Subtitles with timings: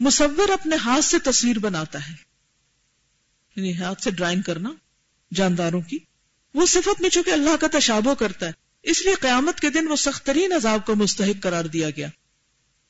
[0.00, 2.14] مصور اپنے ہاتھ سے تصویر بناتا ہے۔
[3.56, 4.70] یعنی ہاتھ سے ڈرائنگ کرنا
[5.34, 5.98] جانداروں کی۔
[6.54, 9.96] وہ صفت میں چونکہ اللہ کا تشابہ کرتا ہے، اس لیے قیامت کے دن وہ
[9.96, 12.08] سخت ترین عذاب کو مستحق قرار دیا گیا۔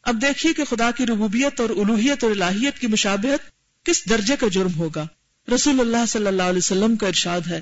[0.03, 3.51] اب دیکھیے کہ خدا کی ربوبیت اور الوحیت اور الہیت کی مشابہت
[3.87, 5.07] کس درجے کا جرم ہوگا۔
[5.55, 7.61] رسول اللہ صلی اللہ علیہ وسلم کا ارشاد ہے،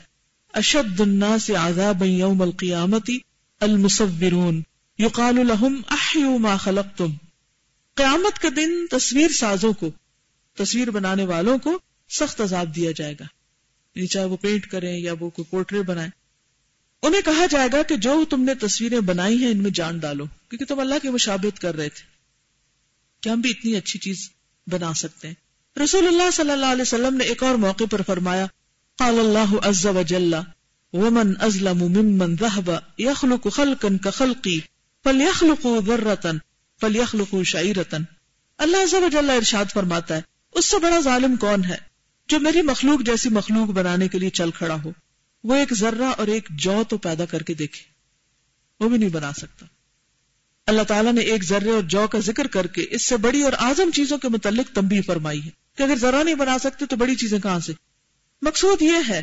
[0.52, 3.10] اشد الناس عذابا یوم القیامت
[3.60, 4.62] المصورون،
[4.98, 7.12] یقال لهم احیو ما خلقتم۔
[7.94, 9.90] قیامت کے دن تصویر سازوں کو،
[10.56, 13.24] تصویر بنانے والوں کو سخت عذاب دیا جائے گا۔
[13.94, 16.10] یعنی چاہے وہ پینٹ کریں یا وہ کوئی پورٹری بنائیں۔
[17.02, 20.24] انہیں کہا جائے گا کہ جو تم نے تصویریں بنائی ہیں ان میں جان ڈالو،
[20.26, 22.02] کیونکہ تم اللہ کی مشابت کر رہے تھے۔
[23.20, 24.30] کہ ہم بھی اتنی اچھی چیز
[24.66, 25.34] بنا سکتے ہیں؟
[25.84, 28.46] رسول اللہ صلی اللہ علیہ وسلم نے ایک اور موقع پر فرمایا،
[28.98, 30.34] قال اللہ عز و جل
[30.92, 34.58] ومن ازلم ممن ذهب يخلق خلقا كخلقي
[35.04, 35.78] فليخلقوا
[36.84, 38.02] ذرة فليخلقوا شعيرة۔
[38.58, 40.20] اللہ عز و جل ارشاد فرماتا ہے،
[40.52, 41.76] اس سے بڑا ظالم کون ہے
[42.28, 44.92] جو میری مخلوق جیسی مخلوق بنانے کے لیے چل کھڑا ہو؟
[45.44, 47.82] وہ ایک ذرہ اور ایک جو تو پیدا کر کے دیکھے۔
[48.80, 49.66] وہ بھی نہیں بنا سکتا۔
[50.66, 53.52] اللہ تعالیٰ نے ایک ذرے اور جو کا ذکر کر کے اس سے بڑی اور
[53.52, 57.14] اعظم چیزوں کے متعلق تمبی فرمائی ہے کہ اگر ذرا نہیں بنا سکتے تو بڑی
[57.14, 57.72] چیزیں کہاں سے؟
[58.42, 59.22] مقصود یہ ہے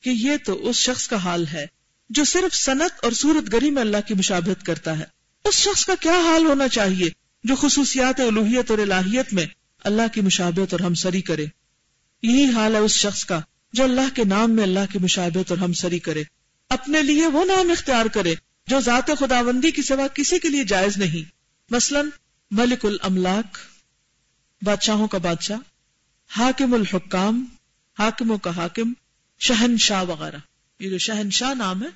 [0.00, 1.66] کہ یہ تو اس شخص کا حال ہے
[2.10, 5.15] جو صرف صنعت اور صورت گری میں اللہ کی مشابہت کرتا ہے۔
[5.46, 7.10] اس شخص کا کیا حال ہونا چاہیے
[7.44, 9.46] جو خصوصیات الوحیت اور الہیت میں
[9.84, 11.44] اللہ کی مشابہت اور ہمسری کرے؟
[12.22, 13.40] یہی حال ہے اس شخص کا
[13.72, 16.22] جو اللہ کے نام میں اللہ کی مشابہت اور ہمسری کرے۔
[16.68, 18.34] اپنے لیے وہ نام اختیار کرے
[18.66, 21.30] جو ذات خداوندی کی سوا کسی کے لیے جائز نہیں۔
[21.70, 22.00] مثلا،
[22.50, 23.58] ملک الاملاک،
[24.62, 25.58] بادشاہوں کا بادشاہ،
[26.28, 27.44] حاکم الحکام،
[27.98, 28.92] حاکموں کا حاکم،
[29.38, 30.36] شہنشاہ وغیرہ۔
[30.78, 31.88] یہ جو شہنشاہ نام ہے،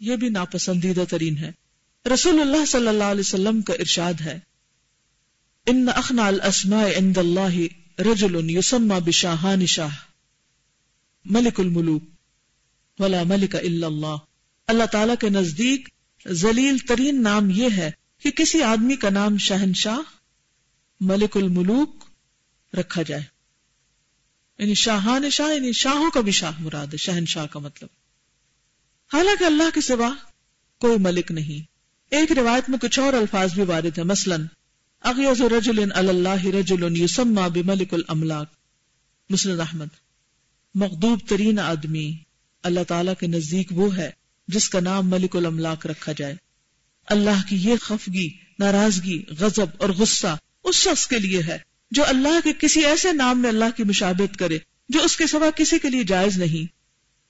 [0.00, 1.65] یہ بھی ناپسندیدہ ترین ہے۔
[2.14, 4.38] رسول اللہ صلی اللہ علیہ وسلم کا ارشاد ہے،
[5.66, 7.56] ان اخنا الاسماء عند اللہ
[8.00, 9.96] رجل یسمى بشاہان شاہ،
[11.24, 12.02] ملک الملوک،
[12.98, 14.16] ولا ملک الا اللہ.
[14.66, 15.88] اللہ تعالی کے نزدیک
[16.28, 17.90] ذلیل ترین نام یہ ہے
[18.22, 19.98] کہ کسی آدمی کا نام شہنشاہ،
[21.00, 22.04] ملک الملوک
[22.74, 23.22] رکھا جائے۔
[24.58, 27.88] یعنی شاہان شاہ یعنی شاہوں کا بھی شاہ مراد ہے، شہنشاہ کا مطلب۔
[29.12, 30.10] حالانکہ اللہ کے سوا
[30.78, 31.75] کوئی ملک نہیں۔
[32.10, 34.36] ایک روایت میں کچھ اور الفاظ بھی وارد ہے مثلا
[35.00, 38.46] اغیز رجل اللہ رجل یسمى بملک الاملاک۔
[39.30, 39.86] مسلم احمد
[40.74, 42.16] مقدوب ترین آدمی۔
[42.62, 44.10] اللہ تعالی کے نزدیک وہ ہے
[44.48, 46.34] جس کا نام ملک الاملاک رکھا جائے۔
[47.06, 51.58] اللہ کی یہ خفگی، ناراضگی، غضب اور غصہ اس شخص کے لیے ہے
[51.90, 55.50] جو اللہ کے کسی ایسے نام میں اللہ کی مشابت کرے جو اس کے سوا
[55.50, 56.76] کسی کے لیے جائز نہیں۔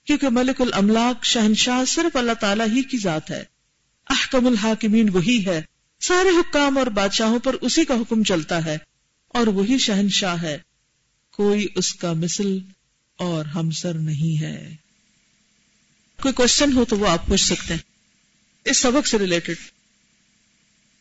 [0.07, 3.56] کیونکہ ملک الاملاک شہنشاہ صرف اللہ تعالیٰ ہی کی ذات ہے۔
[4.07, 5.63] احکم الحاکمین وہی ہے۔
[6.01, 8.79] سارے حکام اور بادشاہوں پر اسی کا حکم چلتا ہے
[9.29, 10.59] اور وہی شہنشاہ ہے۔
[11.33, 12.59] کوئی اس کا مثل
[13.17, 14.77] اور ہمسر نہیں ہے۔
[16.23, 17.81] کوئی کوشچن ہو تو وہ آپ پوچھ سکتے ہیں۔
[18.65, 19.55] اس سبق سے ریلیٹڈ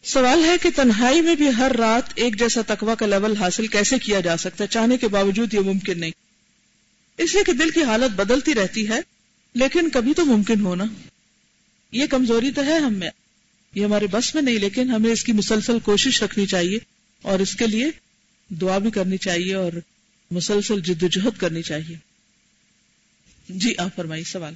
[0.04, 4.00] سوال ہے کہ تنہائی میں بھی ہر رات ایک جیسا تقوی کا لیول حاصل کیسے
[4.00, 6.12] کیا جا سکتا ہے؟ چاہنے کے باوجود یہ ممکن نہیں۔
[7.18, 9.00] اس لیے کہ دل کی حالت بدلتی رہتی ہے،
[9.54, 10.84] لیکن کبھی تو ممکن ہونا
[11.96, 13.10] یہ کمزوری تو ہے ہم میں۔
[13.76, 16.78] یہ ہمارے بس میں نہیں، لیکن ہمیں اس کی مسلسل کوشش رکھنی چاہیے
[17.22, 17.86] اور اس کے لیے
[18.50, 19.72] دعا بھی کرنی چاہیے اور
[20.32, 21.96] مسلسل جد و جہد کرنی چاہیے۔
[23.50, 24.54] جی آپ فرمائی سوال۔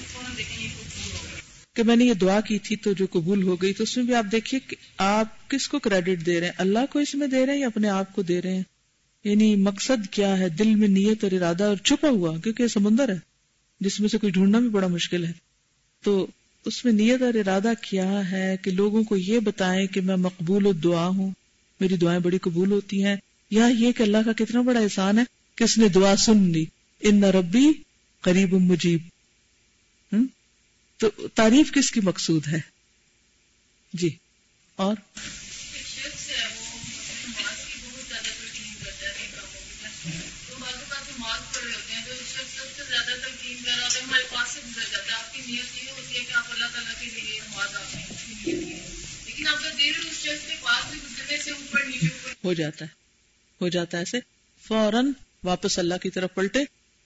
[1.74, 4.04] کہ میں نے یہ دعا کی تھی تو جو قبول ہو گئی تو اس میں
[4.04, 7.26] بھی آپ دیکھیے کہ آپ کس کو کریڈٹ دے رہے ہیں؟ اللہ کو اس میں
[7.26, 8.62] دے رہے ہیں یا اپنے آپ کو دے رہے ہیں؟
[9.24, 13.08] یعنی مقصد کیا ہے؟ دل میں نیت اور ارادہ اور چھپا ہوا، کیونکہ یہ سمندر
[13.08, 13.18] ہے،
[13.80, 15.32] جس میں سے کوئی ڈھونڈنا بھی بڑا مشکل ہے۔
[16.04, 16.26] تو
[16.64, 20.66] اس میں نیت اور ارادہ کیا ہے کہ لوگوں کو یہ بتائیں کہ میں مقبول
[20.66, 21.30] و دعا ہوں،
[21.80, 23.16] میری دعائیں بڑی قبول ہوتی ہیں۔
[23.50, 25.24] یا یہ کہ اللہ کا کتنا بڑا احسان ہے
[25.56, 26.64] کہ اس نے دعا سن لی۔
[27.00, 27.66] ان ربی
[28.20, 29.00] قریب مجیب۔
[30.96, 32.60] تو تعریف کس کی مقصود ہے؟
[33.92, 34.16] جی
[34.76, 34.96] اور؟
[52.44, 52.90] ہو جاتا ہے،
[53.60, 54.18] ہو جاتا ہے ایسے،
[54.62, 55.12] فوراً
[55.44, 56.60] واپس اللہ کی طرف پلٹے،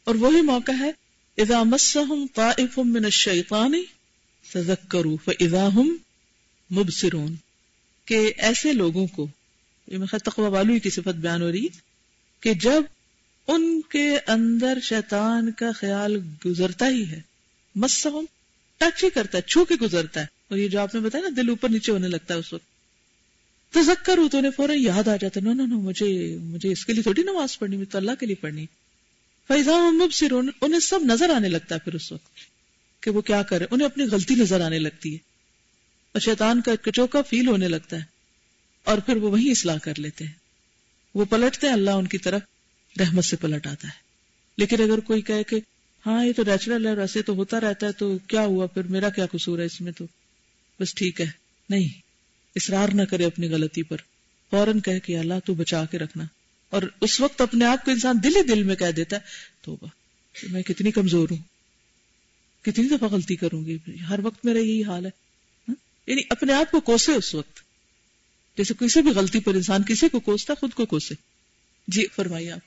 [0.04, 0.90] اور وہی موقع ہے
[1.38, 3.74] اذا مسهم طائف من الشیطان
[4.46, 5.98] تذکروا فاذا هم
[6.70, 7.34] مبصرون
[8.08, 9.26] کہ ایسے لوگوں کو،
[9.88, 11.68] یہ میں تقوی والو کی صفت بیان ہو رہی
[12.42, 12.82] کہ جب
[13.48, 17.20] ان کے اندر شیطان کا خیال گزرتا ہی ہے،
[17.74, 18.24] مسہم
[18.80, 21.34] ٹچ ہی کرتا ہے، چھو کے گزرتا ہے، اور یہ جو آپ نے بتایا نا،
[21.36, 22.66] دل اوپر نیچے ہونے لگتا ہے اس وقت۔
[23.74, 26.72] تو زکر ہوں تو انہیں فوراً یاد آ جاتا ہے، نو نو نو، مجھے مجھے
[26.72, 28.66] اس کے لیے تھوڑی نماز پڑھنی تو اللہ کے لیے پڑھنی
[29.48, 32.28] فیضا مبصر انہیں سب نظر آنے لگتا ہے پھر اس وقت
[33.00, 35.18] کہ وہ کیا کرے، انہیں اپنی غلطی نظر آنے لگتی ہے۔
[36.12, 38.02] اور شیطان کا کچوکا فیل ہونے لگتا ہے
[38.84, 40.32] اور پھر وہ وہی اصلاح کر لیتے ہیں۔
[41.14, 42.40] وہ پلٹتے ہیں، اللہ ان کی طرف
[43.00, 43.92] رحمت سے پلٹ آتا ہے۔
[44.56, 45.60] لیکن اگر کوئی کہے کہ
[46.06, 49.08] ہاں یہ تو نیچرل ہے، ایسے تو ہوتا رہتا ہے، تو کیا ہوا؟ پھر میرا
[49.08, 50.04] کیا قصور ہے اس میں تو؟
[50.80, 51.26] بس ٹھیک ہے،
[51.70, 51.88] نہیں۔
[52.56, 53.96] اصرار نہ کرے اپنی غلطی پر۔
[54.50, 56.24] فوراً کہ اللہ، تو بچا کے رکھنا۔
[56.70, 59.20] اور اس وقت اپنے آپ کو انسان دل ہی دل میں کہہ دیتا ہے
[59.62, 59.76] تو
[60.50, 61.38] میں کتنی کمزور ہوں،
[62.64, 63.78] کتنی دفعہ غلطی کروں گی،
[64.08, 65.10] ہر وقت میرا یہی حال ہے
[65.68, 65.74] ہاں؟
[66.06, 67.60] یعنی اپنے آپ کو کوسے اس وقت۔
[68.56, 71.14] جیسے کسی بھی غلطی پر انسان کسی کو کوستا، خود کو کوسے۔
[71.88, 72.60] جی فرمائیے آپ۔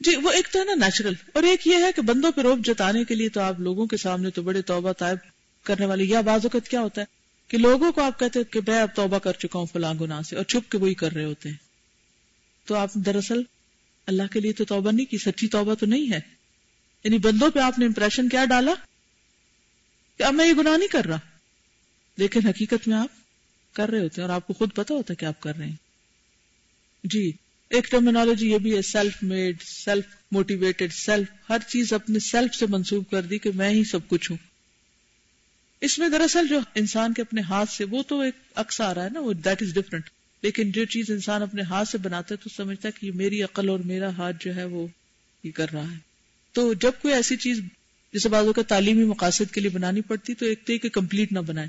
[0.00, 2.58] جی وہ ایک تو ہے نا نیچرل اور ایک یہ ہے کہ بندوں پہ روپ
[2.64, 5.18] جتانے کے لیے تو آپ لوگوں کے سامنے تو بڑے توبہ طائب
[5.62, 7.21] کرنے والے، یا بعض اوقات کیا ہوتا ہے؟
[7.52, 10.36] کہ لوگوں کو آپ کہتے کہ میں اب توبہ کر چکا ہوں فلاں گناہ سے
[10.36, 11.56] اور چھپ کے وہی کر رہے ہوتے ہیں۔
[12.64, 13.42] تو آپ دراصل
[14.06, 16.20] اللہ کے لیے تو توبہ نہیں کی، سچی توبہ تو نہیں ہے۔
[17.04, 18.74] یعنی بندوں پہ آپ نے امپریشن کیا ڈالا
[20.18, 21.18] کہ اب میں یہ گناہ نہیں کر رہا۔
[22.16, 23.08] لیکن حقیقت میں آپ
[23.72, 25.66] کر رہے ہوتے ہیں اور آپ کو خود پتا ہوتا ہے کہ آپ کر رہے
[25.66, 25.76] ہیں۔
[27.04, 27.32] جی
[27.70, 32.66] ایک ٹرمینالوجی یہ بھی ہے self made self motivated self ہر چیز اپنے سیلف سے
[32.68, 34.51] منسوب کر دی کہ میں ہی سب کچھ ہوں۔
[35.82, 39.04] اس میں دراصل جو انسان کے اپنے ہاتھ سے، وہ تو ایک عکس آ رہا
[39.04, 40.10] ہے نا، وہ دیٹ از ڈفرنٹ
[40.42, 43.42] لیکن جو چیز انسان اپنے ہاتھ سے بناتا ہے، تو سمجھتا ہے کہ یہ میری
[43.42, 44.86] عقل اور میرا ہاتھ جو ہے، وہ
[45.44, 45.96] یہ کر رہا ہے۔
[46.52, 47.60] تو جب کوئی ایسی چیز
[48.12, 51.38] جسے بازو کا تعلیمی مقاصد کے لیے بنانی پڑتی، تو ایک تو کہ کمپلیٹ نہ
[51.38, 51.68] بنائے۔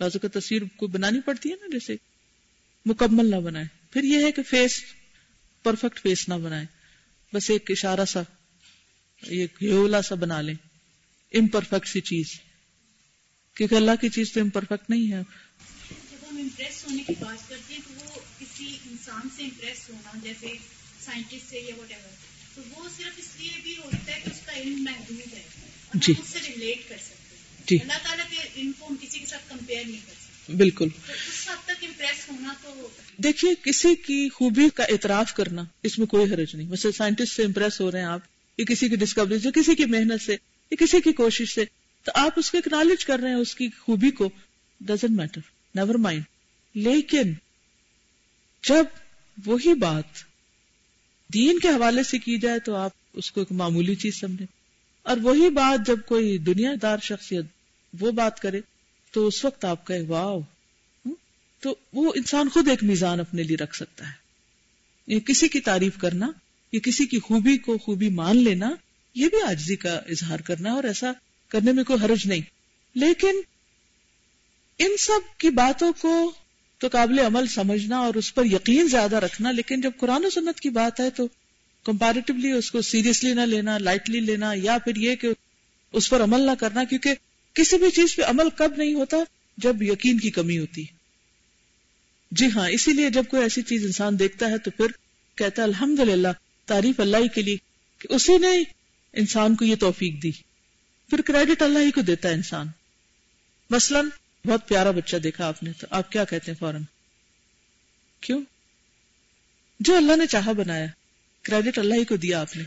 [0.00, 1.96] بازو کا تصویر کو بنانی پڑتی ہے نا، جیسے
[2.84, 4.82] مکمل نہ بنائے۔ پھر یہ ہے کہ فیس
[5.62, 6.66] پرفیکٹ فیس نہ بنائے۔
[7.32, 8.22] بس ایک اشارہ سا،
[9.22, 10.54] ایک ہیولا سا بنا لیں۔
[11.34, 12.53] امپرفیکٹ سی چیز۔
[13.54, 15.22] کیونکہ اللہ کی چیز تو امپرفیکٹ نہیں ہے۔
[15.90, 20.10] جب ہم امپریس ہونے کی بات کرتے ہیں تو وہ کسی انسان سے امپریس ہونا
[20.22, 20.46] جیسے
[21.04, 22.10] سائنٹسٹ سے یا وٹ ایور
[22.54, 25.42] تو وہ صرف اس لیے بھی ہوتا ہے کہ اس کا علم محدود ہے۔
[25.94, 29.18] جی۔ اس سے ریلیٹ کر سکتے ہیں۔ جی۔ اللہ تعالیٰ کے علم کو ہم کسی
[29.18, 33.94] کے ساتھ کمپیئر نہیں کر سکتے۔ بالکل۔ اس حد تک امپریس ہونا تو دیکھیے کسی
[33.94, 37.92] کی خوبی کا اعتراف کرنا اس میں کوئی حرج نہیں۔ ویسے سائنٹسٹ سے امپریس ہو
[37.92, 38.20] رہے ہیں آپ
[38.58, 40.32] یا کسی کی ڈسکوری سے کسی کی محنت سے
[40.70, 41.64] یا کسی کی کوشش سے۔
[42.04, 44.30] تو آپ اس کو اکنالج کر رہے ہیں، اس کی خوبی کو۔
[44.80, 45.40] ڈزنٹ میٹر
[45.74, 46.22] نیور مائنڈ
[46.74, 47.32] لیکن
[48.68, 48.84] جب
[49.44, 50.04] وہی بات
[51.34, 54.46] دین کے حوالے سے کی جائے تو آپ اس کو ایک معمولی چیز سمجھیں۔
[55.02, 57.44] اور وہی بات جب کوئی دنیا دار شخصیت
[58.00, 58.60] وہ بات کرے
[59.12, 60.40] تو اس وقت آپ کہے، واؤ!
[61.60, 64.12] تو وہ انسان خود ایک میزان اپنے لیے رکھ سکتا ہے۔
[65.06, 66.30] یہ کسی کی تعریف کرنا
[66.72, 68.70] یا کسی کی خوبی کو خوبی مان لینا،
[69.14, 71.12] یہ بھی آجزی کا اظہار کرنا اور ایسا
[71.54, 72.40] کرنے میں کوئی حرج نہیں۔
[72.94, 73.40] لیکن
[74.78, 76.32] ان سب کی باتوں کو
[76.78, 80.60] تو قابل عمل سمجھنا اور اس پر یقین زیادہ رکھنا، لیکن جب قرآن و سنت
[80.60, 81.28] کی بات ہے تو
[81.84, 85.28] کمپیریٹیولی اس کو سیریسلی نہ لینا لائٹلی لینا، یا پھر یہ کہ
[85.92, 87.14] اس پر عمل نہ کرنا، کیونکہ
[87.54, 89.16] کسی بھی چیز پہ عمل کب نہیں ہوتا؟
[89.58, 90.84] جب یقین کی کمی ہوتی۔
[92.30, 94.86] جی ہاں اسی لیے جب کوئی ایسی چیز انسان دیکھتا ہے تو پھر
[95.34, 96.28] کہتا ہے الحمد للہ
[96.66, 97.56] تعریف اللہ کے لیے
[97.98, 98.62] کہ اسی نے
[99.12, 100.30] انسان کو یہ توفیق دی۔
[101.10, 102.66] پھر کریڈٹ اللہ ہی کو دیتا ہے انسان۔
[103.70, 104.00] مثلا
[104.46, 106.82] بہت پیارا بچہ دیکھا آپ نے تو آپ کیا کہتے ہیں فوراً؟
[108.20, 108.42] کیوں؟
[109.80, 110.86] جو اللہ نے چاہا بنایا۔
[111.42, 112.64] کریڈٹ اللہ ہی کو دیا آپ نے۔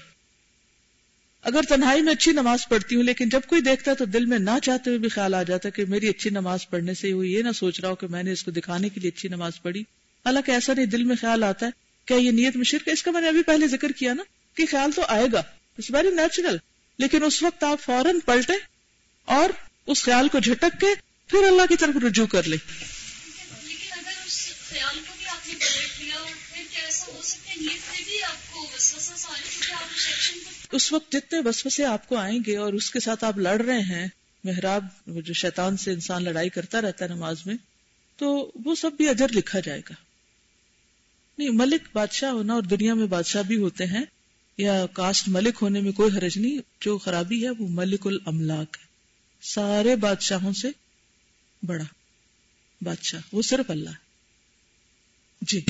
[1.41, 4.39] اگر تنہائی میں اچھی نماز پڑھتی ہوں لیکن جب کوئی دیکھتا ہے تو دل میں
[4.39, 7.27] نہ چاہتے ہوئے بھی خیال آ جاتا ہے کہ میری اچھی نماز پڑھنے سے وہ
[7.27, 9.61] یہ نہ سوچ رہا ہو کہ میں نے اس کو دکھانے کے لیے اچھی نماز
[9.61, 9.81] پڑھی۔
[10.25, 11.71] حالانکہ ایسا نہیں، دل میں خیال آتا ہے
[12.05, 14.23] کیا یہ نیت میں شرک ہے۔ اس کا میں نے ابھی پہلے ذکر کیا نا
[14.55, 15.39] کہ خیال تو آئے گا۔
[15.77, 16.57] اٹس ویری نیچرل
[16.99, 18.53] لیکن اس وقت آپ فوراً پلٹے
[19.25, 19.49] اور
[19.85, 20.87] اس خیال کو جھٹک کے
[21.27, 22.57] پھر اللہ کی طرف رجوع کر لے
[30.71, 33.79] اس وقت جتنے وسوسے آپ کو آئیں گے اور اس کے ساتھ آپ لڑ رہے
[33.79, 34.07] ہیں
[34.43, 37.55] محراب جو شیطان سے انسان لڑائی کرتا رہتا ہے نماز میں
[38.17, 39.93] تو وہ سب بھی اجر لکھا جائے گا۔
[41.37, 44.05] نہیں ملک بادشاہ ہونا اور دنیا میں بادشاہ بھی ہوتے ہیں
[44.57, 48.85] یا کاسٹ ملک ہونے میں کوئی حرج نہیں، جو خرابی ہے وہ ملک الاملاک ہے۔
[49.41, 50.67] سارے بادشاہوں سے
[51.63, 51.83] بڑا
[52.81, 54.07] بادشاہ، وہ صرف اللہ ہے۔
[55.41, 55.61] جی۔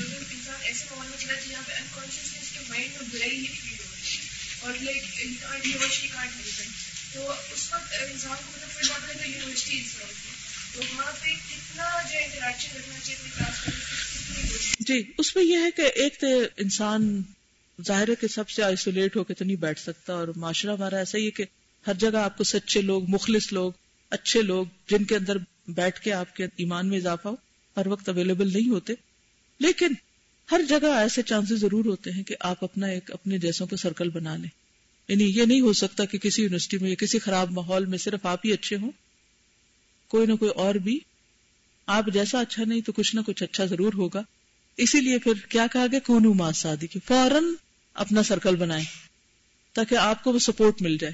[14.80, 16.28] جی اس میں یہ ہے کہ ایک تو
[16.58, 17.22] انسان
[17.86, 20.98] ظاہر ہے کہ سب سے آئسولیٹ ہو کے تو نہیں بیٹھ سکتا اور معاشرہ ہمارا
[20.98, 21.46] ایسا ہی ہے کہ
[21.88, 23.72] ہر جگہ آپ کو سچے لوگ، مخلص لوگ،
[24.10, 27.36] اچھے لوگ جن کے اندر بیٹھ کے آپ کے ایمان میں اضافہ ہو،
[27.78, 28.94] ہر وقت اویلیبل نہیں ہوتے۔
[29.60, 29.88] لیکن
[30.52, 34.10] ہر جگہ ایسے چانسز ضرور ہوتے ہیں کہ آپ اپنا ایک اپنے جیسوں کو سرکل
[34.10, 34.50] بنا لیں۔
[35.08, 38.26] یعنی یہ نہیں ہو سکتا کہ کسی یونیورسٹی میں یا کسی خراب ماحول میں صرف
[38.26, 38.92] آپ ہی اچھے ہوں۔
[40.08, 41.00] کوئی نہ کوئی اور بھی۔
[41.86, 44.24] آپ جیسا اچھا نہیں تو کچھ نہ کچھ اچھا ضرور ہوگا۔
[44.78, 47.44] اسی لیے پھر کیا کہا گیا؟ کون شادی کی۔ فوراً
[47.98, 48.84] اپنا سرکل بنائے
[49.74, 51.14] تاکہ آپ کو وہ سپورٹ مل جائے۔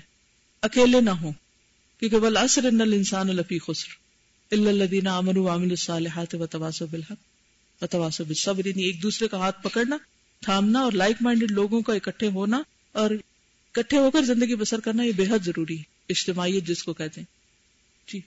[0.61, 1.31] اکیلے نہ ہو
[1.99, 3.89] کیونکہ بل اصر انسان الفی خسر۔
[4.51, 9.97] اللہ امن الصالحات و بالحق و بالصبر یعنی ایک دوسرے کا ہاتھ پکڑنا،
[10.41, 12.61] تھامنا اور لائک مائنڈیڈ لوگوں کا اکٹھے ہونا
[12.91, 16.93] اور اکٹھے ہو کر زندگی بسر کرنا، یہ بے حد ضروری ہے۔ اجتماعیت جس کو
[16.93, 17.27] کہتے ہیں۔
[18.11, 18.19] جی۔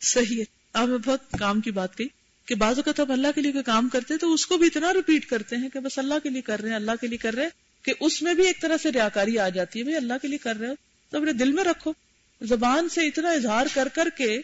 [0.00, 2.06] صحیح ہے۔ آپ نے بہت کام کی بات کہی۔
[2.46, 5.26] کہ بعض اوقات اب اللہ کے لیے کام کرتے تو اس کو بھی اتنا ریپیٹ
[5.26, 7.42] کرتے ہیں کہ بس اللہ کے لیے کر رہے ہیں، اللہ کے لیے کر رہے
[7.42, 10.28] ہیں کہ اس میں بھی ایک طرح سے ریاکاری آ جاتی ہے، بھائی اللہ کے
[10.28, 10.74] لیے کر رہے ہو،
[11.10, 11.92] تو اپنے دل میں رکھو۔
[12.40, 14.40] زبان سے اتنا اظہار کر کر کے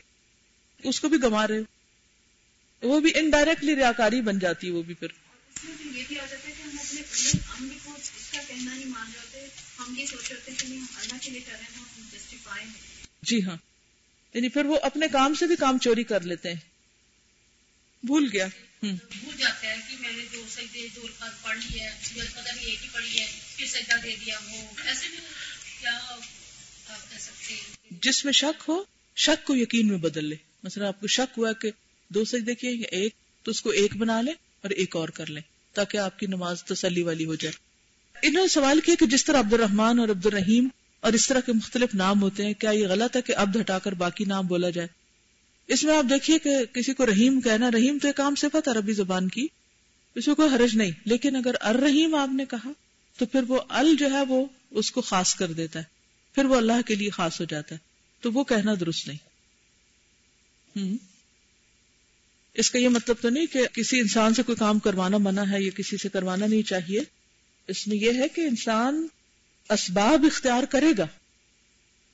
[0.82, 1.62] اس کو بھی گما رہے ہو۔
[2.82, 5.08] وہ بھی انڈائریکٹلی ریاکاری بن جاتی ہے، وہ بھی پھر۔
[13.22, 13.56] جی ہاں
[14.34, 16.69] یعنی پھر وہ اپنے کام سے بھی کام چوری کر لیتے ہیں۔
[18.02, 18.46] بھول گیا۔
[18.82, 21.88] بھول جاتا ہے کہ میں نے دو سجدے دو رکعت پڑھ لی ہے
[22.60, 23.26] ایک ہی پڑھی ہے
[23.56, 25.18] پھر سجدہ دے دیا وہ۔ ایسے بھی
[25.80, 28.84] کیا آپ کہہ سکتے ہیں؟ جس میں شک ہو
[29.16, 31.70] شک کو یقین میں بدل لے۔ مثلا آپ کو شک ہوا کہ
[32.08, 34.30] دو سجدے کیے یا ایک تو اس کو ایک بنا لے
[34.62, 35.42] اور ایک اور کر لیں
[35.72, 37.70] تاکہ آپ کی نماز تسلی والی ہو جائے۔
[38.22, 40.68] انہوں نے سوال کیا کہ جس طرح عبد الرحمان اور عبد الرحیم
[41.00, 43.78] اور اس طرح کے مختلف نام ہوتے ہیں کیا یہ غلط ہے کہ عبد ہٹا
[43.78, 44.88] کر باقی نام بولا جائے؟
[45.70, 48.92] اس میں آپ دیکھیے کہ کسی کو رحیم کہنا، رحیم تو ایک عام صفت عربی
[48.92, 49.46] زبان کی،
[50.14, 52.70] اس میں کوئی حرج نہیں۔ لیکن اگر الرحیم آپ نے کہا،
[53.18, 55.84] تو پھر وہ ال جو ہے وہ اس کو خاص کر دیتا ہے۔
[56.34, 57.80] پھر وہ اللہ کے لیے خاص ہو جاتا ہے۔
[58.20, 59.30] تو وہ کہنا درست نہیں۔
[62.54, 65.62] اس کا یہ مطلب تو نہیں کہ کسی انسان سے کوئی کام کروانا منع ہے
[65.62, 67.00] یا کسی سے کروانا نہیں چاہیے۔
[67.68, 69.06] اس میں یہ ہے کہ انسان
[69.68, 71.06] اسباب اختیار کرے گا۔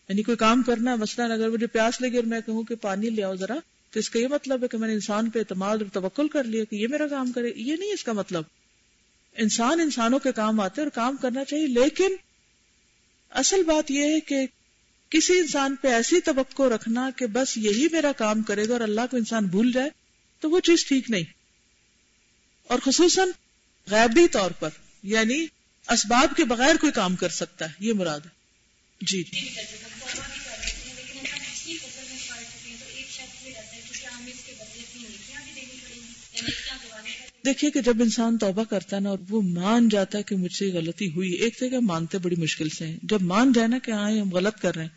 [0.09, 3.11] یعنی کوئی کام کرنا ہے، مثلاً اگر مجھے پیاس لگے اور میں کہوں کہ پانی
[3.11, 3.55] لے آؤ ذرا،
[3.91, 6.45] تو اس کا یہ مطلب ہے کہ میں نے انسان پہ اعتماد اور توکل کر
[6.45, 8.43] لیا کہ یہ میرا کام کرے۔ یہ نہیں اس کا مطلب۔
[9.37, 12.09] انسان انسانوں کے کام آتے اور کام کرنا چاہیے، لیکن
[13.31, 14.47] اصل بات یہ ہے کہ
[15.11, 19.01] کسی انسان پہ ایسی توقع رکھنا کہ بس یہی میرا کام کرے گا اور اللہ
[19.11, 19.91] کو انسان بھول جائے،
[20.41, 21.25] تو وہ چیز ٹھیک نہیں۔
[22.63, 23.29] اور خصوصاً
[23.91, 24.71] غیبی طور پر
[25.03, 25.47] یعنی
[25.89, 28.37] اسباب کے بغیر کوئی کام کر سکتا ہے، یہ مراد ہے۔
[29.01, 29.23] جی۔
[37.47, 40.53] دیکھیے کہ جب انسان توبہ کرتا ہے نا اور وہ مان جاتا ہے کہ مجھ
[40.53, 43.91] سے غلطی ہوئی، ایک تو مانتے بڑی مشکل سے ہیں۔ جب مان جائے نا کہ
[43.91, 44.91] ہاں ہم غلط کر رہے ہیں۔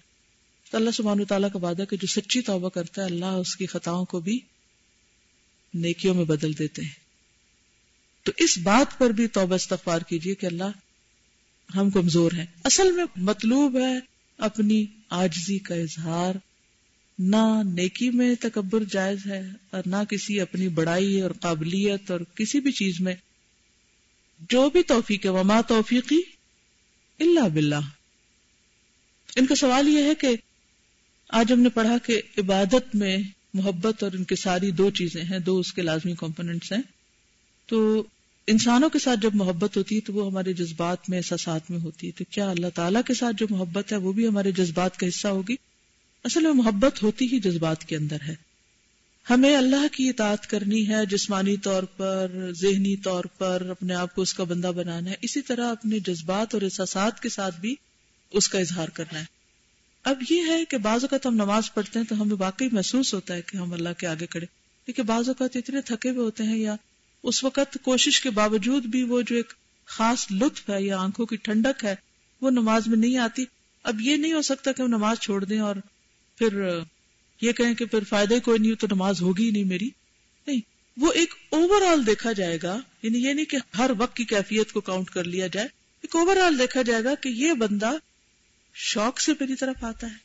[0.72, 3.66] تو اللہ سبحانہ تعالیٰ کا وعدہ کہ جو سچی توبہ کرتا ہے، اللہ اس کی
[3.66, 4.40] خطاؤں کو بھی
[5.74, 6.92] نیکیوں میں بدل دیتے ہیں۔
[8.24, 10.72] تو اس بات پر بھی توبہ استغفار کیجیے کہ اللہ
[11.76, 14.00] ہم کمزور ہیں۔ اصل میں مطلوب ہے
[14.38, 16.49] اپنی آجزی کا اظہار
[17.20, 22.60] نہ نیکی میں تکبر جائز ہے اور نہ کسی اپنی بڑائی اور قابلیت اور کسی
[22.60, 23.16] بھی چیز میں
[24.50, 26.20] جو بھی توفیق ہے، وما توفیقی
[27.20, 27.90] اللہ باللہ۔
[29.36, 30.28] ان کا سوال یہ ہے کہ
[31.30, 33.18] آج ہم نے پڑھا کہ عبادت میں
[33.54, 36.82] محبت اور ان کے ساری دو چیزیں ہیں، دو اس کے لازمی کمپوننٹس ہیں۔
[37.66, 38.04] تو
[38.48, 42.08] انسانوں کے ساتھ جب محبت ہوتی ہے تو وہ ہمارے جذبات میں، احساسات میں ہوتی۔
[42.08, 45.08] ہے تو کیا اللہ تعالیٰ کے ساتھ جو محبت ہے، وہ بھی ہمارے جذبات کا
[45.08, 45.56] حصہ ہوگی؟
[46.24, 48.36] اصل میں محبت ہوتی ہی جذبات کے اندر ہے۔
[49.30, 54.22] ہمیں اللہ کی اطاعت کرنی ہے، جسمانی طور پر، ذہنی طور پر، اپنے آپ کو
[54.22, 57.76] اس کا بندہ بنانا ہے۔ اسی طرح اپنے جذبات اور احساسات کے ساتھ بھی
[58.32, 59.26] اس کا اظہار کرنا ہے۔
[60.04, 63.34] اب یہ ہے کہ بعض اوقات ہم نماز پڑھتے ہیں تو ہمیں واقعی محسوس ہوتا
[63.34, 64.46] ہے کہ ہم اللہ کے آگے کھڑے۔
[64.88, 66.76] لیکن بعض اوقات اتنے تھکے ہوئے ہوتے ہیں یا
[67.24, 69.54] اس وقت کوشش کے باوجود بھی وہ جو ایک
[69.86, 71.96] خاص لطف ہے یا آنکھوں کی ٹھنڈک ہے،
[72.42, 73.46] وہ نماز میں نہیں آتی۔
[73.84, 75.76] اب یہ نہیں ہو سکتا کہ ہم نماز چھوڑ دیں اور
[76.40, 76.62] پھر
[77.42, 79.90] یہ کہیں کہ پھر فائدہ کوئی نہیں تو نماز ہوگی ہی نہیں میری۔
[80.48, 80.60] نہیں،
[80.98, 84.72] وہ ایک اوور آل دیکھا جائے گا یعنی یہ نہیں کہ ہر وقت کی کیفیت
[84.72, 85.68] کو کاؤنٹ کر لیا جائے،
[86.04, 87.92] ایک اوور آل دیکھا جائے گا کہ یہ بندہ
[88.76, 90.18] شوق سے میری طرف آتا ہے،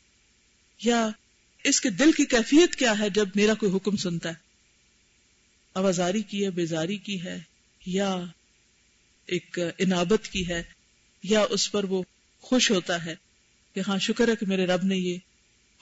[0.81, 1.09] یا
[1.65, 4.43] اس کے دل کی کیفیت کیا ہے جب میرا کوئی حکم سنتا ہے۔
[5.77, 7.39] آوازاری کی ہے، بیزاری کی ہے،
[7.83, 8.15] یا
[9.29, 10.63] ایک انابت کی ہے،
[11.25, 12.03] یا اس پر وہ
[12.45, 13.15] خوش ہوتا ہے
[13.77, 15.19] کہ ہاں شکر ہے کہ میرے رب نے یہ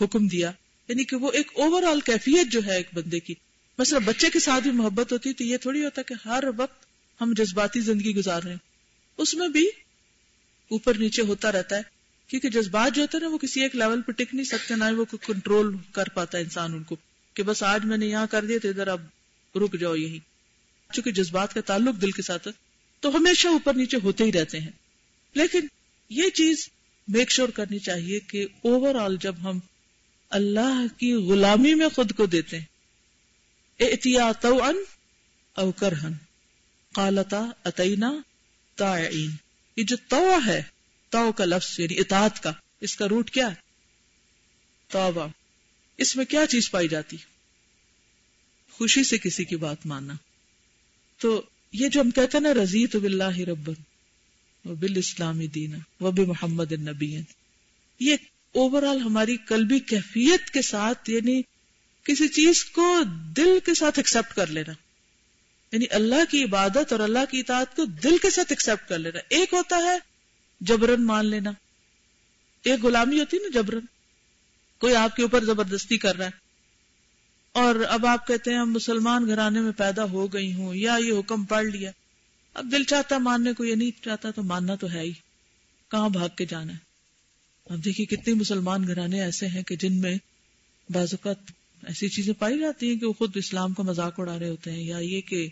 [0.01, 0.53] حکم دیا
[0.89, 3.35] یعنی کہ وہ ایک اوور آل کیفیت جو ہے ایک بندے کی۔
[3.79, 6.85] مثلا بچے کے ساتھ بھی محبت ہوتی تو یہ تھوڑی ہوتا کہ ہر وقت
[7.21, 8.59] ہم جذباتی زندگی گزار رہے ہیں۔
[9.19, 9.67] اس میں بھی
[10.71, 11.83] اوپر نیچے ہوتا رہتا ہے
[12.29, 14.85] کیونکہ جذبات جو ہوتے ہیں نا وہ کسی ایک لیول پہ ٹک نہیں سکتے، نہ
[14.97, 16.97] وہ کنٹرول کر پاتا ہے انسان ان کو
[17.35, 19.01] کہ بس آج میں نے یہاں کر دیا تو ادھر اب
[19.55, 20.19] رک جاؤ یہی
[20.93, 22.49] چونکہ جذبات کا تعلق دل کے ساتھ
[23.01, 24.71] تو ہمیشہ اوپر نیچے ہوتے ہی رہتے ہیں۔
[25.35, 25.67] لیکن
[26.09, 26.69] یہ چیز
[27.09, 29.59] میک شور کرنی چاہیے کہ اوور آل جب ہم
[30.33, 32.67] اللہ کی غلامی میں خود کو دیتے ہیں۔
[33.81, 34.47] احتیاط
[35.55, 36.13] او کرہن
[36.95, 38.13] قالتا اتینا
[38.75, 39.31] تائعین
[39.77, 40.63] یہ جو تو ہے
[41.09, 43.55] تو کا لفظ یعنی اطاعت کا، اس کا روٹ کیا ہے؟
[44.89, 45.29] توبہ
[45.97, 47.17] اس میں کیا چیز پائی جاتی؟
[48.71, 50.15] خوشی سے کسی کی بات ماننا۔
[51.19, 53.75] تو یہ جو ہم کہتے ہیں نا رضی تو بلّہ ربن
[54.65, 57.19] و بال اسلامی دینا و بے محمد النبی
[58.01, 58.17] یہ
[58.55, 61.43] اوور آل ہماری قلبی کیفیت کے ساتھ یعنی
[62.05, 63.01] کسی چیز کو
[63.37, 64.73] دل کے ساتھ ایکسپٹ کر لینا۔
[65.73, 69.21] یعنی اللہ کی عبادت اور اللہ کی اطاعت کو دل کے ساتھ ایکسپٹ کر لینا۔
[69.29, 69.99] ایک ہوتا ہے
[70.61, 71.51] جبرن مان لینا۔
[72.65, 73.85] ایک غلامی ہوتی ہے نا جبرن
[74.81, 76.31] کوئی آپ کے اوپر زبردستی کر رہا ہے۔
[77.53, 81.13] اور اب آپ کہتے ہیں ہم مسلمان گھرانے میں پیدا ہو گئی ہوں، یا یہ
[81.19, 81.91] حکم پڑھ لیا۔
[82.55, 85.13] اب دل چاہتا ماننے کو، یہ نہیں چاہتا تو ماننا تو ہے ہی۔
[85.91, 86.92] کہاں بھاگ کے جانا ہے؟
[87.73, 90.19] اب دیکھیے کتنے مسلمان گھرانے ایسے ہیں کہ جن میں
[90.91, 91.53] بعض اوقات
[91.83, 94.83] ایسی چیزیں پائی جاتی ہیں کہ وہ خود اسلام کا مذاق اڑا رہے ہوتے ہیں
[94.83, 95.49] یا یہ کہ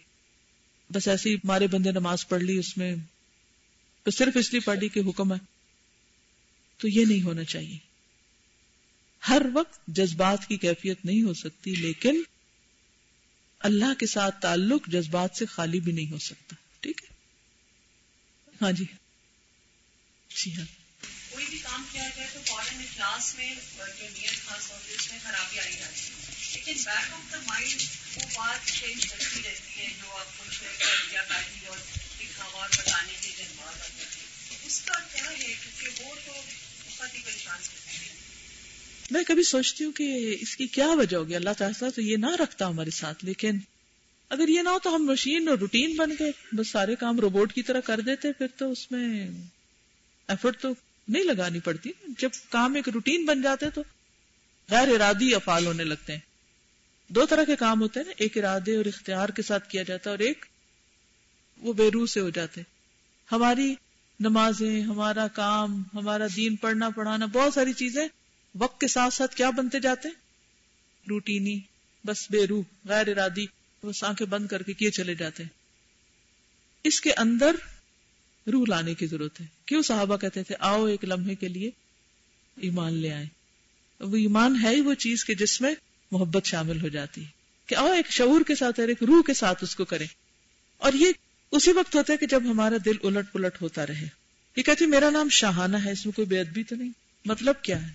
[0.92, 2.96] بس ایسی مارے بندے نماز پڑھ لی، اس میں
[4.02, 5.38] تو صرف اس لیے پڑھ لی کہ حکم ہے۔
[6.78, 7.78] تو یہ نہیں ہونا چاہیے۔
[9.28, 12.22] ہر وقت جذبات کی کیفیت نہیں ہو سکتی، لیکن
[13.60, 17.14] اللہ کے ساتھ تعلق جذبات سے خالی بھی نہیں ہو سکتا۔ ٹھیک ہے؟
[18.62, 18.84] ہاں جی۔
[20.36, 20.79] جی ہاں۔
[21.50, 25.18] بھی کام کیا جائے تو فوراً اخلاص میں جو نیت خاص ہوتی ہے اس میں
[25.22, 27.82] خرابی آئی جاتی ہے۔ لیکن بیک آف دا مائنڈ
[28.16, 31.76] وہ بات چینج کرتی رہتی ہے جو آپ کو شیئر کر دیا کاری اور
[32.20, 36.32] دکھاوا بتانے کے جذبات آتے ہیں اس کا کیا ہے؟ کیونکہ وہ تو
[36.88, 38.14] بہت ہی پریشان کرتے ہیں۔
[39.10, 42.36] میں کبھی سوچتی ہوں کہ اس کی کیا وجہ ہوگی؟ اللہ تعالیٰ تو یہ نہ
[42.42, 43.58] رکھتا ہمارے ساتھ، لیکن
[44.28, 47.52] اگر یہ نہ ہو تو ہم مشین اور روٹین بن کے بس سارے کام روبوٹ
[47.52, 49.28] کی طرح کر دیتے، پھر تو اس میں
[50.28, 50.68] ایفرٹ تو
[51.10, 53.82] نہیں لگانی پڑتی۔ جب کام ایک روٹین بن جاتے تو
[54.70, 56.20] غیر ارادی افعال ہونے لگتے ہیں۔
[57.08, 60.10] دو طرح کے کام ہوتے ہیں نا، ایک ارادے اور اختیار کے ساتھ کیا جاتا
[60.10, 60.46] ہے اور ایک
[61.58, 62.60] وہ بے روح سے ہو جاتے
[63.32, 63.74] ہماری
[64.20, 68.08] نمازیں، ہمارا کام، ہمارا دین، پڑھنا، پڑھانا، بہت ساری چیزیں
[68.54, 70.14] وقت کے ساتھ ساتھ کیا بنتے جاتے ہیں؟
[71.08, 71.60] روٹینی،
[72.06, 73.46] بس بے روح، غیر ارادی،
[73.82, 75.50] بس آنکھیں بند کر کے کیے چلے جاتے ہیں۔
[76.84, 77.56] اس کے اندر
[78.52, 81.70] روح لانے کی ضرورت ہے۔ کیوں صحابہ کہتے تھے، آؤ ایک لمحے کے لیے
[82.56, 83.26] ایمان لے آئے
[84.00, 85.74] وہ ایمان ہے ہی وہ چیز کہ جس میں
[86.10, 87.28] محبت شامل ہو جاتی ہے۔
[87.66, 90.06] کہ آؤ ایک شعور کے ساتھ اور ایک روح کے ساتھ اس کو کریں۔
[90.76, 91.12] اور یہ
[91.52, 94.08] اسی وقت ہوتا ہے کہ جب ہمارا دل الٹ پلٹ ہوتا رہے۔
[94.56, 96.90] یہ کہتی میرا نام شاہانہ ہے، اس میں کوئی بے ادبی تو نہیں۔
[97.24, 97.92] مطلب کیا ہے؟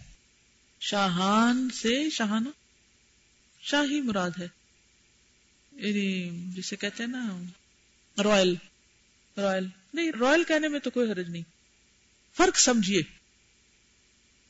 [0.80, 2.50] شاہان سے شاہانہ؟
[3.62, 4.48] شاہی مراد ہے۔
[5.72, 7.42] یعنی جسے کہتے ہیں نا،
[8.24, 8.56] رائل۔
[9.38, 11.55] رائل۔ نہیں، رائل کہنے میں تو کوئی حرج نہیں۔
[12.38, 13.02] فرق سمجھیے۔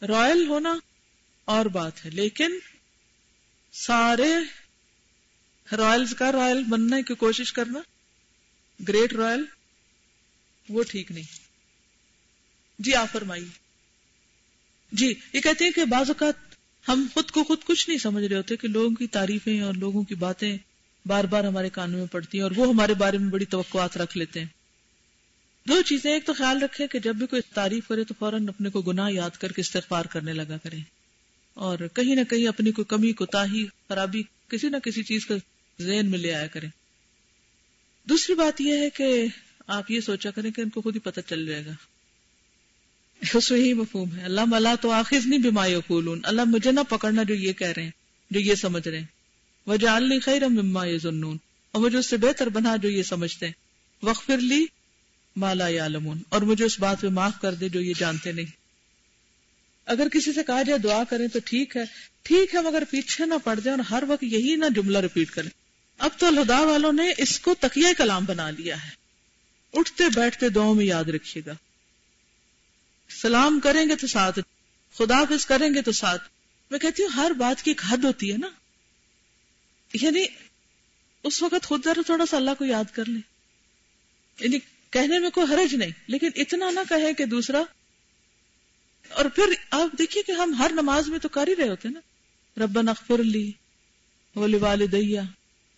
[0.02, 0.76] رائل ہونا
[1.46, 2.60] اور بات ہے، لیکن
[3.72, 4.34] سارے
[5.78, 7.80] رائلز کا رائل بننے کی کوشش کرنا،
[8.88, 9.44] گریٹ رائل،
[10.70, 11.46] وہ ٹھیک نہیں۔
[12.80, 13.48] جی آپ فرمائیے۔
[14.92, 16.56] جی یہ کہتے ہیں کہ بعض اوقات
[16.88, 20.04] ہم خود کو خود کچھ نہیں سمجھ رہے ہوتے کہ لوگوں کی تعریفیں اور لوگوں
[20.04, 20.58] کی باتیں
[21.06, 24.18] بار بار ہمارے کانوں میں پڑتی ہیں اور وہ ہمارے بارے میں بڑی توقعات رکھ
[24.18, 24.48] لیتے ہیں۔
[25.70, 28.70] دو چیزیں ایک تو خیال رکھے کہ جب بھی کوئی تعریف کرے تو فوراً اپنے
[28.70, 30.82] کو گناہ یاد کر کے استغفار کرنے لگا کریں
[31.54, 35.36] اور کہیں نہ کہیں اپنی کوئی کمی کوتاہی خرابی کسی نہ کسی چیز کا
[35.82, 36.70] ذہن میں لے آیا کریں
[38.10, 39.26] دوسری بات یہ ہے کہ
[39.68, 41.72] آپ یہ سوچا کریں کہ ان کو خود ہی پتہ چل جائے گا۔
[43.34, 46.80] اس میں یہی مفہوم ہے۔ اللہ ملا تو آخر نہیں بیماری کولون اللہ مجھے نہ
[46.90, 47.92] پکڑنا جو یہ کہہ رہے ہیں،
[48.32, 49.06] جو یہ سمجھ رہے ہیں۔
[49.66, 50.98] وہ جالنی خیر مما یہ
[51.72, 53.54] اور مجھے اس سے بہتر بنا جو یہ سمجھتے ہیں۔
[54.04, 54.66] وقفر لی
[55.36, 55.88] مالا یا
[56.30, 58.46] اور مجھے اس بات پہ معاف کر دے جو یہ جانتے نہیں۔
[59.86, 61.82] اگر کسی سے کہا جائے دعا کریں تو ٹھیک ہے
[62.22, 65.50] ٹھیک ہے مگر پیچھے نہ پڑ جائے اور ہر وقت یہی نہ جملہ ریپیٹ کریں۔
[65.98, 68.90] اب تو الہدا والوں نے اس کو تکیہ کلام بنا لیا ہے۔
[69.74, 71.54] اٹھتے بیٹھتے دعاؤں میں یاد رکھیے گا۔
[73.22, 74.40] سلام کریں گے تو ساتھ،
[74.98, 76.24] خدا حافظ کریں گے تو ساتھ۔
[76.72, 78.48] میں کہتی ہوں ہر بات کی ایک حد ہوتی ہے نا۔
[79.94, 80.26] یعنی
[81.24, 83.22] اس وقت خود ذرا تھوڑا سا اللہ کو یاد کر لیں۔
[84.40, 84.58] یعنی
[84.96, 87.62] کہنے میں کوئی حرج نہیں، لیکن اتنا نہ کہے کہ دوسرا۔
[89.10, 92.00] اور پھر آپ دیکھیے کہ ہم ہر نماز میں تو کر ہی رہے ہوتے نا۔
[92.64, 93.52] ربنا اغفر لی
[94.36, 95.22] ولی والدیا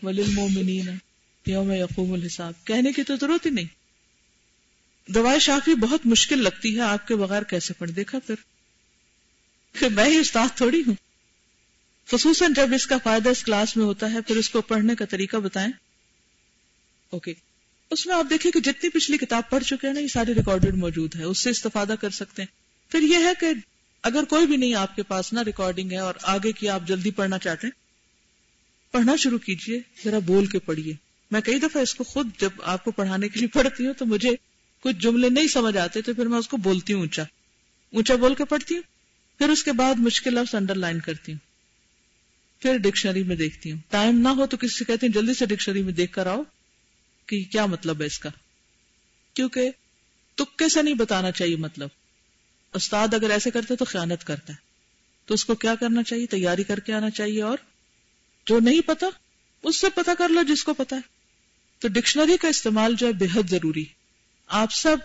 [0.04, 0.90] ولی المومنین
[1.46, 3.68] یوم یقوم الحساب۔ کہنے کی تو ضرورت ہی نہیں۔
[5.12, 10.18] دوائی شافی بہت مشکل لگتی ہے، آپ کے بغیر کیسے پڑھ؟ دیکھا پھر میں ہی
[10.18, 10.96] استاد تھوڑی ہوں۔
[12.12, 15.06] خصوصاً جب اس کا فائدہ اس کلاس میں ہوتا ہے، پھر اس کو پڑھنے کا
[15.06, 15.72] طریقہ بتائیں۔
[17.10, 17.47] اوکے۔
[17.92, 20.76] اس میں آپ دیکھیں کہ جتنی پچھلی کتاب پڑھ چکے ہیں نا، یہ ساری ریکارڈیڈ
[20.76, 23.48] موجود ہے، اس سے استفادہ کر سکتے ہیں۔ پھر یہ ہے کہ
[24.04, 27.12] اگر کوئی بھی نہیں آپ کے پاس نا ریکارڈنگ ہے اور آگے کی آپ جلدی
[27.12, 27.72] پڑھنا چاہتے ہیں،
[28.94, 30.94] پڑھنا شروع کیجیے، ذرا بول کے پڑھیے
[31.32, 34.06] میں کئی دفعہ اس کو خود جب آپ کو پڑھانے کے لیے پڑھتی ہوں تو
[34.06, 34.30] مجھے
[34.80, 37.24] کچھ جملے نہیں سمجھ آتے، تو پھر میں اس کو بولتی ہوں اونچا۔
[37.94, 38.82] اونچا بول کے پڑھتی ہوں،
[39.38, 41.40] پھر اس کے بعد مشکل لفظ انڈر لائن کرتی ہوں۔
[42.62, 45.46] پھر ڈکشنری میں دیکھتی ہوں۔ ٹائم نہ ہو تو کسی سے کہتے ہیں، جلدی سے
[45.46, 46.44] ڈکشنری میں دیکھ کر آؤ۔
[47.28, 48.30] کہ کیا مطلب ہے اس کا؟
[49.34, 49.72] کیونکہ
[50.36, 51.90] تکے سے نہیں بتانا چاہیے مطلب۔
[52.74, 54.58] استاد اگر ایسے کرتے تو خیانت کرتا ہے۔
[55.26, 57.58] تو اس کو کیا کرنا چاہیے؟ تیاری کر کے آنا چاہیے اور
[58.46, 59.08] جو نہیں پتا،
[59.64, 61.02] اس سے پتا کر لو جس کو پتا ہے۔
[61.80, 63.86] تو ڈکشنری کا استعمال جو ہے بےحد ضروری
[64.48, 64.98] آپ سب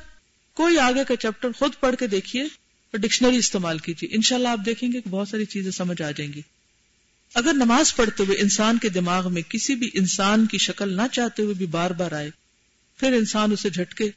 [0.54, 4.92] کوئی آگے کا چیپٹر خود پڑھ کے دیکھیے اور ڈکشنری استعمال کیجیے۔ انشاءاللہ آپ دیکھیں
[4.92, 6.42] گے کہ بہت ساری چیزیں سمجھ آ جائیں گی۔
[7.34, 11.42] اگر نماز پڑھتے ہوئے انسان کے دماغ میں کسی بھی انسان کی شکل نہ چاہتے
[11.42, 12.30] ہوئے بھی بار بار آئے،
[12.98, 14.10] پھر انسان اسے جھٹکے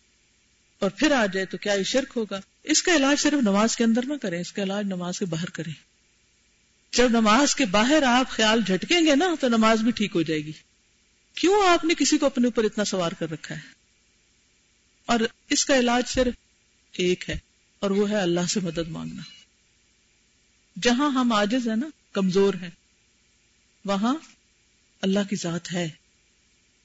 [0.79, 3.83] اور پھر آ جائے تو کیا یہ شرک ہوگا؟ اس کا علاج صرف نماز کے
[3.83, 5.73] اندر نہ کریں، اس کا علاج نماز کے باہر کریں۔
[6.91, 10.45] جب نماز کے باہر آپ خیال جھٹکیں گے نا، تو نماز بھی ٹھیک ہو جائے
[10.45, 10.51] گی۔
[11.35, 13.61] کیوں آپ نے کسی کو اپنے اوپر اتنا سوار کر رکھا ہے؟
[15.05, 16.33] اور اس کا علاج صرف
[16.91, 17.37] ایک ہے،
[17.79, 19.21] اور وہ ہے اللہ سے مدد مانگنا۔
[20.83, 22.69] جہاں ہم آجز ہیں نا، کمزور ہیں
[23.85, 24.15] وہاں
[25.01, 25.89] اللہ کی ذات ہے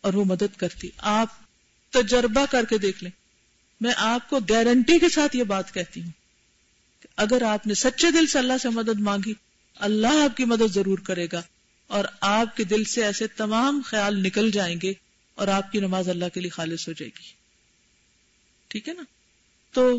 [0.00, 1.28] اور وہ مدد کرتی۔ آپ
[1.90, 3.10] تجربہ کر کے دیکھ لیں۔
[3.80, 6.10] میں آپ کو گارنٹی کے ساتھ یہ بات کہتی ہوں
[7.00, 9.32] کہ اگر آپ نے سچے دل سے اللہ سے مدد مانگی،
[9.74, 11.42] اللہ آپ کی مدد ضرور کرے گا
[11.86, 14.92] اور آپ کے دل سے ایسے تمام خیال نکل جائیں گے
[15.34, 17.32] اور آپ کی نماز اللہ کے لیے خالص ہو جائے گی۔
[18.68, 19.02] ٹھیک ہے نا؟
[19.72, 19.98] تو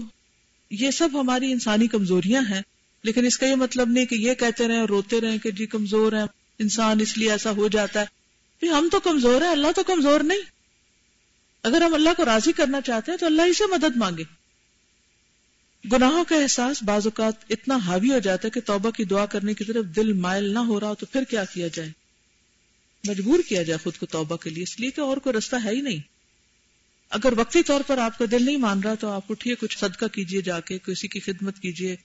[0.70, 2.62] یہ سب ہماری انسانی کمزوریاں ہیں،
[3.04, 6.14] لیکن اس کا یہ مطلب نہیں کہ یہ کہتے رہے روتے رہے کہ جی کمزور
[6.14, 8.22] ہیں۔ انسان اس لیے ایسا ہو جاتا ہے۔
[8.68, 10.42] ہم تو کمزور ہیں، اللہ تو کمزور نہیں۔
[11.64, 14.24] اگر ہم اللہ کو راضی کرنا چاہتے ہیں تو اللہ ہی سے مدد مانگے۔
[15.92, 19.54] گناہوں کا احساس بعض اوقات اتنا حاوی ہو جاتا ہے کہ توبہ کی دعا کرنے
[19.54, 21.90] کی طرف دل مائل نہ ہو رہا تو پھر کیا کیا جائے؟
[23.08, 25.70] مجبور کیا جائے خود کو توبہ کے لیے، اس لیے کہ اور کوئی رستہ ہے
[25.70, 26.00] ہی نہیں۔
[27.10, 30.06] اگر وقتی طور پر آپ کا دل نہیں مان رہا تو آپ اٹھیے، کچھ صدقہ
[30.06, 31.96] کیجیے جا کے، کسی کی خدمت کیجیے،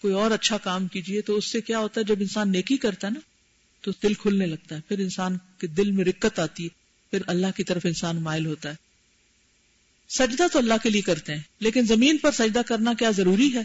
[0.00, 3.08] کوئی اور اچھا کام کیجیے تو اس سے کیا ہوتا ہے؟ جب انسان نیکی کرتا
[3.08, 3.20] ہے نا
[3.80, 6.68] تو دل کھلنے لگتا ہے۔ پھر انسان کے دل میں رکت آتی ہے۔
[7.10, 8.74] پھر اللہ کی طرف انسان مائل ہوتا ہے۔
[10.08, 13.62] سجدہ تو اللہ کے لیے کرتے ہیں، لیکن زمین پر سجدہ کرنا کیا ضروری ہے؟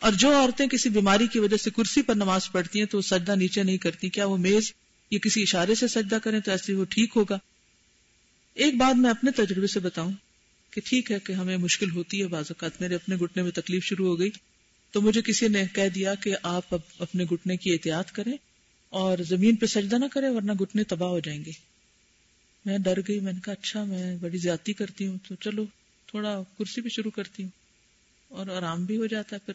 [0.00, 3.02] اور جو عورتیں کسی بیماری کی وجہ سے کرسی پر نماز پڑھتی ہیں تو وہ
[3.02, 4.72] سجدہ نیچے نہیں کرتی۔ کیا وہ میز
[5.10, 7.38] یا کسی اشارے سے سجدہ کریں تو ایسے وہ ٹھیک ہوگا؟
[8.54, 10.12] ایک بات میں اپنے تجربے سے بتاؤں
[10.70, 13.84] کہ ٹھیک ہے کہ ہمیں مشکل ہوتی ہے۔ بعض اوقات میرے اپنے گھٹنے میں تکلیف
[13.84, 14.30] شروع ہو گئی
[14.90, 18.32] تو مجھے کسی نے کہہ دیا کہ آپ اب اپنے گھٹنے کی احتیاط کریں۔
[18.92, 21.50] اور زمین پہ سجدہ نہ کریں ورنہ گھٹنے تباہ ہو جائیں گے۔
[22.64, 25.64] میں ڈر گئی، میں نے کہا اچھا میں بڑی زیادتی کرتی ہوں، تو چلو،
[26.06, 27.50] تھوڑا کرسی بھی شروع کرتی ہوں
[28.28, 29.54] اور آرام بھی ہو جاتا ہے پھر۔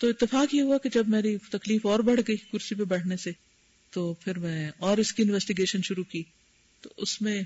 [0.00, 3.30] تو اتفاق یہ ہوا کہ جب میری تکلیف اور بڑھ گئی کرسی پہ بیٹھنے سے،
[3.90, 6.22] تو پھر میں اور اس کی انویسٹیگیشن شروع کی۔
[6.80, 7.42] تو اس میں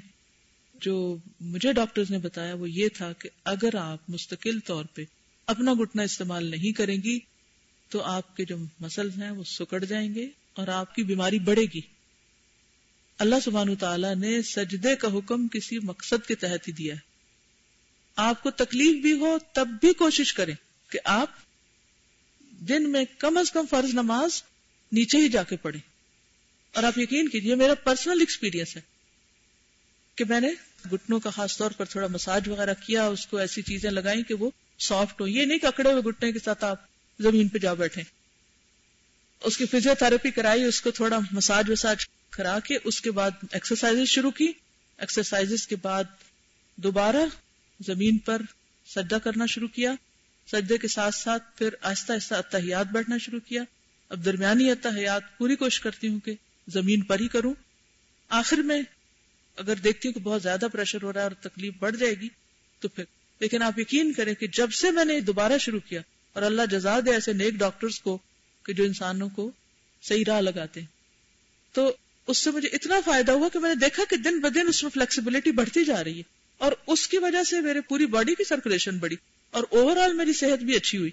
[0.74, 5.04] جو مجھے ڈاکٹرز نے بتایا، وہ یہ تھا کہ اگر آپ مستقل طور پہ
[5.46, 7.18] اپنا گھٹنا استعمال نہیں کریں گی،
[7.88, 11.62] تو آپ کے جو مسل ہیں، وہ سکڑ جائیں گے۔ اور آپ کی بیماری بڑھے
[11.62, 11.80] گی۔
[13.18, 17.00] اللہ سبحانہ تعالیٰ نے سجدے کا حکم کسی مقصد کے تحت ہی دیا ہے۔
[18.16, 20.54] آپ کو تکلیف بھی ہو تب بھی کوشش کریں
[20.90, 21.30] کہ آپ
[22.68, 24.42] دن میں کم از کم فرض نماز
[24.92, 25.80] نیچے ہی جا کے پڑھیں۔
[26.74, 28.80] اور آپ یقین کیجیے میرا پرسنل ایکسپیرینس ہے
[30.14, 30.48] کہ میں نے
[30.92, 34.34] گٹنوں کا خاص طور پر تھوڑا مساج وغیرہ کیا، اس کو ایسی چیزیں لگائی کہ
[34.34, 36.76] وہ سافٹ ہو یہ نہیں کہ اکڑے ہوئے گٹنے کے ساتھ آپ
[37.18, 38.23] زمین پہ جا بیٹھے
[39.40, 43.30] اس کی فزیو تھراپی کرائی، اس کو تھوڑا مساج وساج کرا کے اس کے بعد
[43.52, 44.52] ایکسرسائز شروع کی۔
[44.98, 46.04] ایکسرسائز کے بعد
[46.76, 47.26] دوبارہ
[47.86, 48.42] زمین پر
[48.86, 49.94] سجدہ کرنا شروع کیا۔
[50.52, 53.62] سجدے کے ساتھ ساتھ پھر آہستہ آہستہ اتحیات بیٹھنا شروع کیا۔
[54.08, 56.34] اب درمیانی اتحیات پوری کوشش کرتی ہوں کہ
[56.68, 57.54] زمین پر ہی کروں۔
[58.28, 58.82] آخر میں
[59.56, 62.28] اگر دیکھتی ہوں کہ بہت زیادہ پریشر ہو رہا ہے اور تکلیف بڑھ جائے گی
[62.80, 63.04] تو پھر۔
[63.40, 66.00] لیکن آپ یقین کریں کہ جب سے میں نے دوبارہ شروع کیا
[66.32, 68.18] اور اللہ جزا دے ایسے نیک ڈاکٹرز کو
[68.64, 69.50] کہ جو انسانوں کو
[70.02, 70.86] صحیح راہ لگاتے ہیں۔
[71.72, 71.96] تو
[72.26, 74.90] اس سے مجھے اتنا فائدہ ہوا کہ میں نے دیکھا کہ دن بدن اس میں
[74.90, 76.22] فلیکسیبلٹی بڑھتی جا رہی ہے
[76.58, 79.16] اور اس کی وجہ سے میرے پوری باڈی کی سرکولیشن بڑی
[79.50, 81.10] اور اوور آل میری صحت بھی اچھی ہوئی۔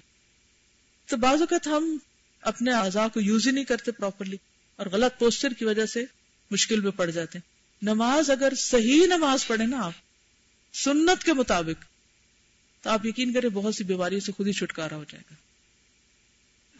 [1.06, 1.98] تو بعض اوقات ہم
[2.40, 4.36] اپنے اعضاء کو یوز ہی نہیں کرتے پراپرلی
[4.76, 6.04] اور غلط پوسچر کی وجہ سے
[6.50, 9.92] مشکل میں پڑ جاتے ہیں۔ نماز اگر صحیح نماز پڑھے نا آپ،
[10.72, 11.84] سنت کے مطابق،
[12.84, 15.51] تو آپ یقین کریں بہت سی بیماریوں سے خود ہی چھٹکارا ہو جائے گا۔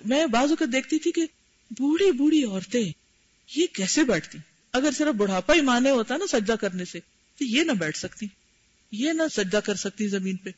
[0.04, 1.26] میں بعض اوقات دیکھتی تھی کہ
[1.70, 2.92] بوڑھی بوڑھی عورتیں
[3.50, 4.38] یہ کیسے بیٹھتی؟
[4.74, 7.00] اگر صرف بڑھاپا ہی مانے ہوتا نا سجدہ کرنے سے،
[7.38, 8.26] تو یہ نہ بیٹھ سکتی،
[8.92, 10.50] یہ نہ سجدہ کر سکتی زمین پہ۔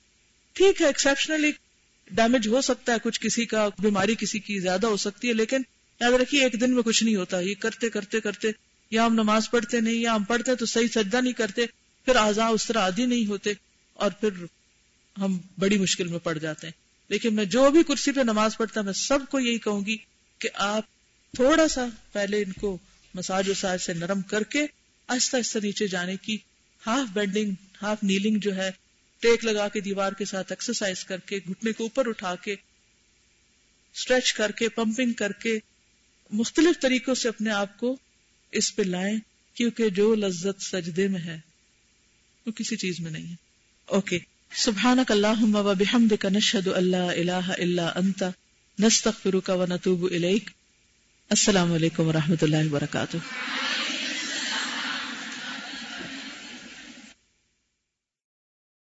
[0.52, 1.50] ٹھیک ہے ایکسپشنلی
[2.10, 5.62] ڈیمیج ہو سکتا ہے، کچھ کسی کا بیماری کسی کی زیادہ ہو سکتی ہے، لیکن
[6.00, 8.50] یاد رکھیے، ایک دن میں کچھ نہیں ہوتا۔ یہ کرتے کرتے کرتے،
[8.90, 11.66] یا ہم نماز پڑھتے نہیں، یا ہم پڑھتے تو صحیح سجدہ نہیں کرتے،
[12.04, 13.52] پھر آزا اس طرح عادی نہیں ہوتے،
[13.92, 14.44] اور پھر
[15.16, 16.83] ہم بڑی مشکل میں پڑ جاتے ہیں۔
[17.14, 19.96] لیکن میں جو بھی کرسی پہ نماز پڑھتا میں سب کو یہی کہوں گی
[20.38, 20.84] کہ آپ
[21.34, 22.78] تھوڑا سا پہلے ان کو
[23.14, 24.66] مساج وساج سے نرم کر کے
[25.08, 26.36] آہستہ آہستہ نیچے جانے کی
[26.86, 28.70] ہاف بینڈنگ، ہاف نیلنگ جو ہے،
[29.18, 32.56] ٹیک لگا کے دیوار کے ساتھ ایکسرسائز کر کے، گھٹنے کو اوپر اٹھا کے
[33.94, 35.58] اسٹریچ کر کے پمپنگ کر کے
[36.30, 37.96] مختلف طریقوں سے اپنے آپ کو
[38.52, 39.18] اس پہ لائیں
[39.54, 41.40] کیونکہ جو لذت سجدے میں ہے
[42.46, 43.36] وہ کسی چیز میں نہیں ہے۔
[43.84, 44.18] اوکے
[44.56, 48.22] سبحانک اللہم و بحمدک نشہد اللہ الہ الا انت،
[48.78, 50.50] نستغفرک و نتوب الیک۔
[51.30, 53.16] السلام علیکم و رحمۃ اللہ وبرکاتہ۔